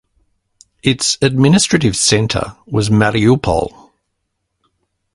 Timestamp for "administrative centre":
1.21-2.55